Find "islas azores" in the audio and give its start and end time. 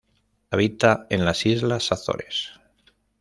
1.45-2.53